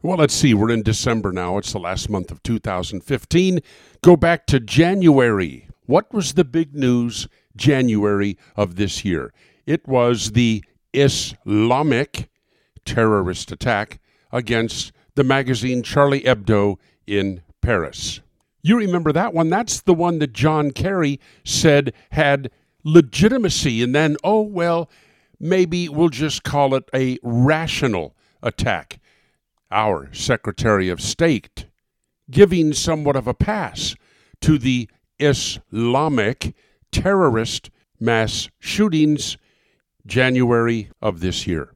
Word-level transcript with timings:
Well, 0.00 0.18
let's 0.18 0.34
see. 0.34 0.54
We're 0.54 0.70
in 0.70 0.84
December 0.84 1.32
now. 1.32 1.58
It's 1.58 1.72
the 1.72 1.80
last 1.80 2.08
month 2.08 2.30
of 2.30 2.40
2015. 2.44 3.58
Go 4.00 4.16
back 4.16 4.46
to 4.46 4.60
January. 4.60 5.68
What 5.86 6.14
was 6.14 6.34
the 6.34 6.44
big 6.44 6.72
news 6.72 7.26
January 7.56 8.38
of 8.54 8.76
this 8.76 9.04
year? 9.04 9.32
It 9.66 9.88
was 9.88 10.32
the 10.32 10.62
Islamic 10.94 12.30
terrorist 12.84 13.50
attack 13.50 13.98
against 14.30 14.92
the 15.16 15.24
magazine 15.24 15.82
Charlie 15.82 16.20
Hebdo 16.20 16.76
in 17.08 17.42
Paris. 17.60 18.20
You 18.62 18.78
remember 18.78 19.10
that 19.12 19.34
one? 19.34 19.50
That's 19.50 19.80
the 19.80 19.94
one 19.94 20.20
that 20.20 20.32
John 20.32 20.70
Kerry 20.70 21.18
said 21.44 21.92
had 22.12 22.52
legitimacy, 22.84 23.82
and 23.82 23.96
then, 23.96 24.16
oh, 24.22 24.42
well, 24.42 24.88
maybe 25.40 25.88
we'll 25.88 26.08
just 26.08 26.44
call 26.44 26.76
it 26.76 26.88
a 26.94 27.18
rational 27.24 28.14
attack 28.44 28.97
our 29.70 30.12
Secretary 30.12 30.88
of 30.88 31.00
State, 31.00 31.66
giving 32.30 32.72
somewhat 32.72 33.16
of 33.16 33.26
a 33.26 33.34
pass 33.34 33.94
to 34.40 34.58
the 34.58 34.88
Islamic 35.18 36.54
terrorist 36.92 37.70
mass 38.00 38.48
shootings 38.58 39.36
January 40.06 40.90
of 41.02 41.20
this 41.20 41.46
year. 41.46 41.74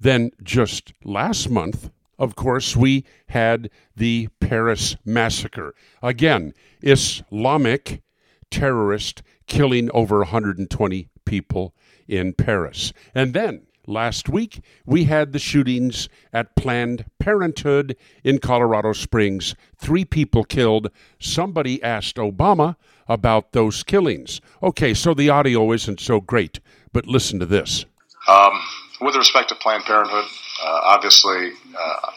Then, 0.00 0.30
just 0.42 0.92
last 1.04 1.50
month, 1.50 1.90
of 2.18 2.34
course, 2.34 2.76
we 2.76 3.04
had 3.28 3.70
the 3.94 4.28
Paris 4.40 4.96
massacre. 5.04 5.74
Again, 6.02 6.52
Islamic 6.82 8.02
terrorist 8.50 9.22
killing 9.46 9.90
over 9.92 10.18
120 10.18 11.08
people 11.24 11.74
in 12.06 12.32
Paris. 12.32 12.92
And 13.14 13.34
then 13.34 13.66
Last 13.88 14.28
week, 14.28 14.60
we 14.84 15.04
had 15.04 15.32
the 15.32 15.38
shootings 15.38 16.10
at 16.30 16.54
Planned 16.56 17.06
Parenthood 17.18 17.96
in 18.22 18.38
Colorado 18.38 18.92
Springs. 18.92 19.54
Three 19.78 20.04
people 20.04 20.44
killed. 20.44 20.90
Somebody 21.18 21.82
asked 21.82 22.16
Obama 22.16 22.76
about 23.08 23.52
those 23.52 23.82
killings. 23.82 24.42
Okay, 24.62 24.92
so 24.92 25.14
the 25.14 25.30
audio 25.30 25.72
isn't 25.72 26.00
so 26.00 26.20
great, 26.20 26.60
but 26.92 27.06
listen 27.06 27.40
to 27.40 27.46
this. 27.46 27.86
Um, 28.28 28.60
with 29.00 29.16
respect 29.16 29.48
to 29.48 29.54
Planned 29.54 29.84
Parenthood, 29.84 30.26
uh, 30.62 30.80
obviously, 30.84 31.52
uh, 31.74 32.10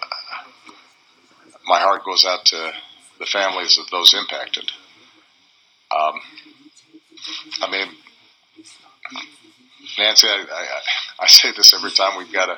my 1.67 1.79
heart 1.79 2.03
goes 2.03 2.25
out 2.25 2.43
to 2.47 2.73
the 3.17 3.25
families 3.25 3.77
of 3.77 3.89
those 3.91 4.13
impacted. 4.13 4.69
Um, 5.89 6.19
I 7.61 7.71
mean, 7.71 7.87
Nancy, 9.97 10.27
I, 10.27 10.45
I, 10.51 10.79
I 11.23 11.27
say 11.27 11.51
this 11.55 11.73
every 11.73 11.91
time 11.91 12.17
we've 12.17 12.31
got 12.31 12.49
a 12.49 12.57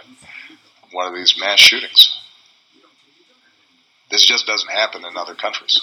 one 0.91 1.07
of 1.07 1.15
these 1.15 1.35
mass 1.39 1.59
shootings. 1.59 2.15
This 4.11 4.23
just 4.23 4.45
doesn't 4.45 4.69
happen 4.69 5.03
in 5.05 5.17
other 5.17 5.33
countries. 5.33 5.81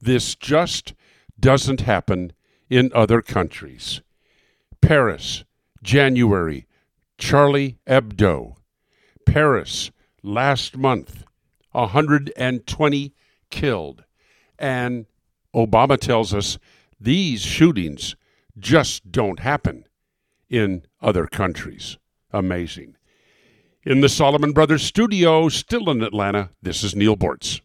This 0.00 0.34
just 0.34 0.94
doesn't 1.40 1.80
happen 1.80 2.32
in 2.68 2.90
other 2.94 3.22
countries. 3.22 4.02
Paris, 4.82 5.44
January, 5.82 6.66
Charlie 7.16 7.78
Hebdo. 7.86 8.56
Paris, 9.24 9.90
last 10.22 10.76
month, 10.76 11.24
120 11.72 13.14
killed. 13.50 14.04
And 14.58 15.06
Obama 15.54 15.98
tells 15.98 16.34
us 16.34 16.58
these 17.00 17.42
shootings 17.42 18.14
just 18.58 19.10
don't 19.10 19.40
happen 19.40 19.84
in 20.50 20.82
other 21.00 21.26
countries. 21.26 21.98
Amazing. 22.32 22.96
In 23.84 24.00
the 24.00 24.08
Solomon 24.08 24.52
Brothers 24.52 24.82
studio, 24.82 25.48
still 25.48 25.88
in 25.88 26.02
Atlanta, 26.02 26.50
this 26.60 26.82
is 26.82 26.94
Neal 26.94 27.16
Boortz. 27.16 27.60